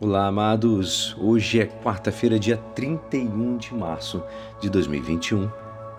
Olá, 0.00 0.26
amados! 0.26 1.16
Hoje 1.20 1.60
é 1.60 1.66
quarta-feira, 1.66 2.36
dia 2.36 2.56
31 2.56 3.56
de 3.56 3.72
março 3.72 4.20
de 4.60 4.68
2021 4.68 5.48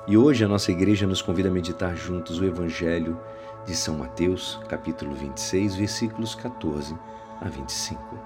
e 0.05 0.17
hoje 0.17 0.43
a 0.43 0.49
nossa 0.49 0.69
igreja 0.69 1.07
nos 1.07 1.21
convida 1.21 1.47
a 1.47 1.51
meditar 1.51 1.95
juntos 1.95 2.37
o 2.37 2.43
Evangelho 2.43 3.17
de 3.65 3.73
São 3.73 3.97
Mateus, 3.99 4.59
capítulo 4.67 5.15
26, 5.15 5.75
versículos 5.75 6.35
14 6.35 6.93
a 7.39 7.47
25. 7.47 8.19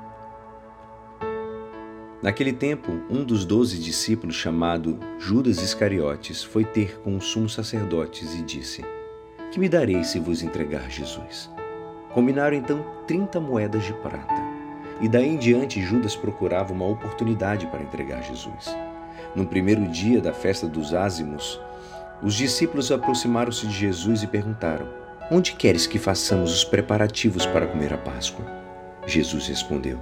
Naquele 2.23 2.51
tempo, 2.51 2.91
um 3.07 3.23
dos 3.23 3.45
doze 3.45 3.77
discípulos, 3.77 4.36
chamado 4.36 4.97
Judas 5.20 5.61
Iscariotes, 5.61 6.43
foi 6.43 6.65
ter 6.65 6.99
com 7.01 7.15
os 7.15 7.25
sumos 7.25 7.54
sacerdotes 7.54 8.33
e 8.33 8.41
disse: 8.41 8.83
Que 9.51 9.59
me 9.59 9.70
dareis 9.70 10.07
se 10.07 10.20
vos 10.20 10.41
entregar 10.41 10.89
Jesus? 10.89 11.47
Combinaram 12.11 12.57
então 12.57 12.83
trinta 13.05 13.39
moedas 13.39 13.83
de 13.83 13.93
prata. 13.93 14.48
E 15.02 15.07
daí 15.07 15.29
em 15.29 15.38
diante, 15.38 15.81
Judas 15.81 16.15
procurava 16.15 16.74
uma 16.74 16.86
oportunidade 16.86 17.68
para 17.68 17.82
entregar 17.82 18.21
Jesus. 18.21 18.75
No 19.36 19.46
primeiro 19.46 19.87
dia 19.87 20.19
da 20.19 20.33
festa 20.33 20.68
dos 20.68 20.93
ázimos, 20.93 21.60
os 22.21 22.33
discípulos 22.33 22.91
aproximaram-se 22.91 23.65
de 23.65 23.74
Jesus 23.74 24.24
e 24.24 24.27
perguntaram: 24.27 24.88
Onde 25.32 25.54
queres 25.54 25.88
que 25.88 25.97
façamos 25.97 26.54
os 26.54 26.64
preparativos 26.64 27.46
para 27.46 27.68
comer 27.68 27.93
a 27.93 27.97
Páscoa? 27.97 28.46
Jesus 29.05 29.47
respondeu: 29.47 30.00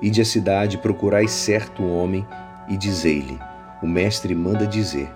Ide 0.00 0.22
à 0.22 0.24
cidade, 0.24 0.78
procurai 0.78 1.28
certo 1.28 1.84
homem 1.84 2.26
e 2.68 2.76
dizei-lhe: 2.76 3.38
O 3.82 3.86
mestre 3.86 4.34
manda 4.34 4.66
dizer: 4.66 5.10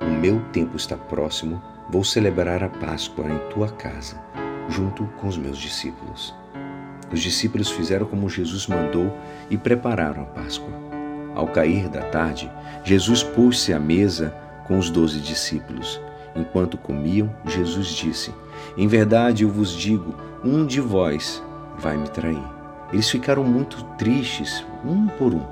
O 0.00 0.06
meu 0.06 0.40
tempo 0.52 0.76
está 0.76 0.96
próximo, 0.96 1.62
vou 1.90 2.04
celebrar 2.04 2.62
a 2.62 2.68
Páscoa 2.68 3.26
em 3.28 3.38
tua 3.52 3.68
casa, 3.68 4.18
junto 4.68 5.04
com 5.20 5.26
os 5.26 5.36
meus 5.36 5.58
discípulos. 5.58 6.34
Os 7.12 7.20
discípulos 7.20 7.70
fizeram 7.70 8.06
como 8.06 8.28
Jesus 8.28 8.66
mandou 8.66 9.16
e 9.48 9.56
prepararam 9.56 10.22
a 10.22 10.26
Páscoa. 10.26 10.72
Ao 11.34 11.46
cair 11.46 11.88
da 11.88 12.02
tarde, 12.02 12.50
Jesus 12.84 13.22
pôs-se 13.22 13.72
à 13.72 13.78
mesa 13.78 14.34
com 14.66 14.78
os 14.78 14.90
doze 14.90 15.20
discípulos. 15.20 16.00
Enquanto 16.34 16.76
comiam, 16.76 17.34
Jesus 17.46 17.88
disse: 17.88 18.34
Em 18.76 18.86
verdade 18.86 19.44
eu 19.44 19.48
vos 19.48 19.72
digo, 19.72 20.14
um 20.44 20.66
de 20.66 20.80
vós 20.80 21.42
vai 21.78 21.96
me 21.96 22.08
trair. 22.08 22.42
Eles 22.92 23.08
ficaram 23.08 23.44
muito 23.44 23.82
tristes, 23.96 24.64
um 24.84 25.06
por 25.06 25.34
um. 25.34 25.42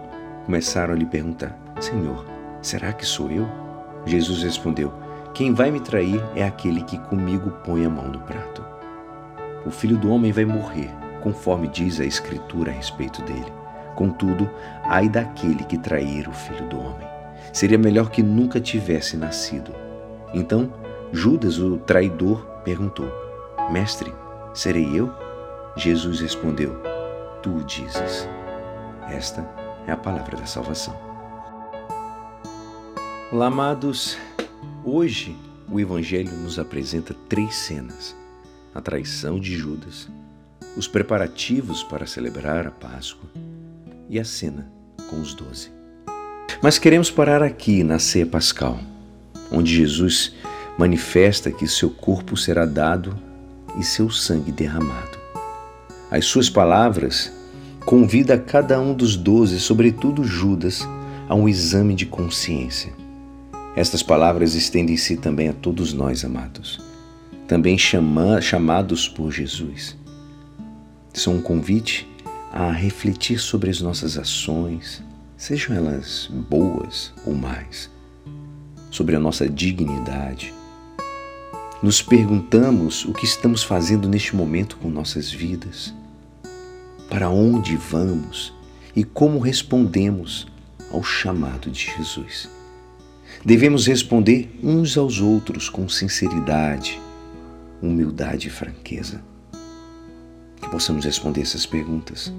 Começaram 0.44 0.92
a 0.92 0.96
lhe 0.96 1.06
perguntar: 1.06 1.56
Senhor, 1.80 2.24
será 2.60 2.92
que 2.92 3.06
sou 3.06 3.30
eu? 3.30 3.48
Jesus 4.04 4.42
respondeu: 4.42 4.92
Quem 5.32 5.54
vai 5.54 5.70
me 5.70 5.80
trair 5.80 6.22
é 6.34 6.44
aquele 6.44 6.82
que 6.82 6.98
comigo 6.98 7.50
põe 7.64 7.84
a 7.84 7.90
mão 7.90 8.08
no 8.08 8.20
prato. 8.20 8.64
O 9.64 9.70
filho 9.70 9.96
do 9.96 10.10
homem 10.10 10.30
vai 10.30 10.44
morrer 10.44 10.90
conforme 11.22 11.68
diz 11.68 12.00
a 12.00 12.04
Escritura 12.04 12.70
a 12.70 12.74
respeito 12.74 13.22
dele. 13.22 13.52
Contudo, 13.94 14.50
ai 14.84 15.08
daquele 15.08 15.64
que 15.64 15.78
trair 15.78 16.28
o 16.28 16.32
filho 16.32 16.68
do 16.68 16.78
homem. 16.78 17.06
Seria 17.52 17.78
melhor 17.78 18.10
que 18.10 18.22
nunca 18.22 18.60
tivesse 18.60 19.16
nascido. 19.16 19.72
Então, 20.34 20.72
Judas, 21.12 21.58
o 21.58 21.78
traidor, 21.78 22.44
perguntou: 22.64 23.10
Mestre, 23.70 24.12
serei 24.52 24.86
eu? 24.94 25.10
Jesus 25.76 26.20
respondeu: 26.20 26.76
Tu 27.42 27.64
dizes. 27.64 28.28
Esta 29.08 29.48
é 29.86 29.92
a 29.92 29.96
palavra 29.96 30.36
da 30.36 30.46
salvação. 30.46 30.94
Olá, 33.32 33.46
amados. 33.46 34.18
Hoje 34.84 35.36
o 35.70 35.80
Evangelho 35.80 36.32
nos 36.32 36.58
apresenta 36.58 37.14
três 37.28 37.54
cenas: 37.54 38.16
a 38.74 38.80
traição 38.80 39.38
de 39.38 39.56
Judas, 39.56 40.08
os 40.76 40.86
preparativos 40.86 41.82
para 41.82 42.06
celebrar 42.06 42.66
a 42.66 42.70
Páscoa 42.70 43.28
e 44.08 44.20
a 44.20 44.24
cena 44.24 44.70
com 45.08 45.20
os 45.20 45.34
doze. 45.34 45.70
Mas 46.62 46.78
queremos 46.78 47.10
parar 47.10 47.42
aqui 47.42 47.82
na 47.82 47.98
ceia 47.98 48.26
pascal, 48.26 48.78
onde 49.50 49.74
Jesus 49.74 50.34
manifesta 50.78 51.50
que 51.50 51.66
seu 51.66 51.90
corpo 51.90 52.36
será 52.36 52.66
dado 52.66 53.16
e 53.78 53.84
seu 53.84 54.10
sangue 54.10 54.52
derramado. 54.52 55.18
As 56.10 56.26
suas 56.26 56.50
palavras 56.50 57.32
convida 57.84 58.38
cada 58.38 58.78
um 58.78 58.94
dos 58.94 59.16
doze, 59.16 59.58
sobretudo 59.58 60.24
Judas, 60.24 60.86
a 61.28 61.34
um 61.34 61.48
exame 61.48 61.94
de 61.94 62.06
consciência. 62.06 62.92
Estas 63.74 64.02
palavras 64.02 64.54
estendem-se 64.54 65.16
também 65.16 65.48
a 65.48 65.52
todos 65.52 65.92
nós, 65.92 66.24
amados, 66.24 66.80
também 67.46 67.76
chama, 67.76 68.40
chamados 68.40 69.08
por 69.08 69.30
Jesus 69.30 69.96
são 71.20 71.36
um 71.36 71.40
convite 71.40 72.06
a 72.52 72.70
refletir 72.70 73.38
sobre 73.38 73.70
as 73.70 73.80
nossas 73.80 74.18
ações, 74.18 75.02
sejam 75.36 75.74
elas 75.74 76.30
boas 76.48 77.12
ou 77.26 77.34
mais, 77.34 77.90
sobre 78.90 79.16
a 79.16 79.18
nossa 79.18 79.48
dignidade. 79.48 80.52
Nos 81.82 82.02
perguntamos 82.02 83.04
o 83.04 83.12
que 83.12 83.24
estamos 83.24 83.62
fazendo 83.62 84.08
neste 84.08 84.36
momento 84.36 84.76
com 84.76 84.88
nossas 84.88 85.30
vidas, 85.30 85.94
para 87.08 87.30
onde 87.30 87.76
vamos 87.76 88.52
e 88.94 89.04
como 89.04 89.38
respondemos 89.38 90.46
ao 90.90 91.02
chamado 91.02 91.70
de 91.70 91.92
Jesus. 91.96 92.48
Devemos 93.44 93.86
responder 93.86 94.58
uns 94.62 94.96
aos 94.96 95.20
outros 95.20 95.68
com 95.68 95.88
sinceridade, 95.88 97.00
humildade 97.82 98.48
e 98.48 98.50
franqueza 98.50 99.22
que 99.35 99.35
possamos 100.76 101.06
responder 101.06 101.40
essas 101.40 101.64
perguntas. 101.64 102.30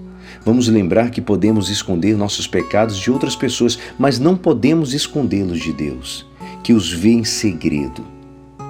Vamos 0.45 0.67
lembrar 0.67 1.09
que 1.09 1.19
podemos 1.19 1.71
esconder 1.71 2.15
nossos 2.15 2.45
pecados 2.45 2.95
de 2.95 3.09
outras 3.09 3.35
pessoas, 3.35 3.79
mas 3.97 4.19
não 4.19 4.37
podemos 4.37 4.93
escondê-los 4.93 5.59
de 5.59 5.73
Deus, 5.73 6.23
que 6.63 6.71
os 6.71 6.91
vê 6.91 7.13
em 7.13 7.23
segredo. 7.23 8.05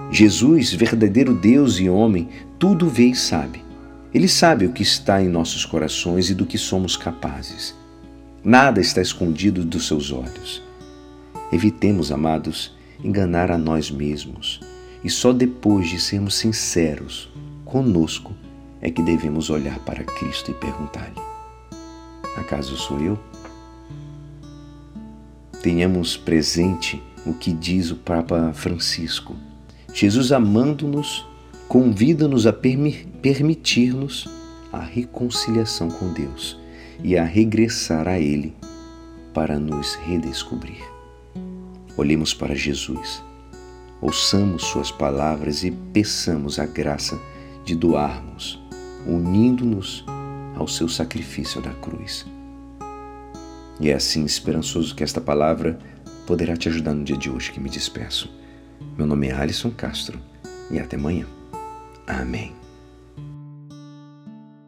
Jesus, 0.09 0.72
verdadeiro 0.72 1.33
Deus 1.33 1.81
e 1.81 1.89
homem, 1.89 2.29
tudo 2.57 2.88
vê 2.88 3.07
e 3.07 3.16
sabe. 3.16 3.61
Ele 4.13 4.29
sabe 4.29 4.66
o 4.66 4.72
que 4.72 4.83
está 4.83 5.22
em 5.22 5.27
nossos 5.27 5.66
corações 5.66 6.29
e 6.29 6.33
do 6.33 6.45
que 6.45 6.57
somos 6.57 6.95
capazes. 6.95 7.75
Nada 8.41 8.79
está 8.79 9.01
escondido 9.01 9.66
dos 9.66 9.85
seus 9.85 10.13
olhos. 10.13 10.63
Evitemos, 11.51 12.09
amados, 12.09 12.73
enganar 13.03 13.51
a 13.51 13.57
nós 13.57 13.91
mesmos 13.91 14.61
e 15.03 15.09
só 15.09 15.33
depois 15.33 15.89
de 15.89 16.00
sermos 16.00 16.35
sinceros 16.35 17.29
conosco 17.66 18.33
é 18.81 18.89
que 18.89 19.01
devemos 19.01 19.49
olhar 19.49 19.79
para 19.79 20.03
Cristo 20.03 20.51
e 20.51 20.53
perguntar-lhe: 20.53 21.21
Acaso 22.38 22.77
sou 22.77 22.99
eu? 22.99 23.19
Tenhamos 25.61 26.15
presente 26.15 27.01
o 27.25 27.33
que 27.33 27.51
diz 27.51 27.91
o 27.91 27.95
Papa 27.95 28.53
Francisco. 28.53 29.35
Jesus, 29.93 30.31
amando-nos, 30.31 31.25
convida-nos 31.67 32.45
a 32.45 32.53
permitir-nos 32.53 34.29
a 34.71 34.79
reconciliação 34.79 35.89
com 35.89 36.13
Deus 36.13 36.59
e 37.03 37.17
a 37.17 37.23
regressar 37.23 38.07
a 38.07 38.19
Ele 38.19 38.55
para 39.33 39.59
nos 39.59 39.95
redescobrir. 39.95 40.81
Olhemos 41.97 42.33
para 42.33 42.53
Jesus, 42.53 43.23
ouçamos 43.99 44.63
Suas 44.65 44.91
palavras 44.91 45.63
e 45.63 45.71
peçamos 45.71 46.59
a 46.59 46.65
graça 46.65 47.19
de 47.65 47.75
doarmos 47.75 48.66
unindo-nos 49.07 50.03
ao 50.56 50.68
seu 50.68 50.90
sacrifício 50.90 51.62
da 51.62 51.72
cruz. 51.72 52.25
E 53.79 53.90
é 53.90 53.94
assim 53.94 54.25
esperançoso 54.25 54.95
que 54.95 55.03
esta 55.03 55.22
palavra 55.22 55.78
poderá 56.25 56.57
te 56.57 56.68
ajudar 56.68 56.94
no 56.94 57.03
dia 57.03 57.18
de 57.18 57.29
hoje 57.29 57.51
que 57.51 57.59
me 57.59 57.69
despeço. 57.69 58.29
Meu 58.97 59.06
nome 59.06 59.28
é 59.28 59.34
Alisson 59.34 59.72
Castro 59.72 60.19
e 60.72 60.79
até 60.79 60.97
amanhã. 60.97 61.25
Amém. 62.07 62.56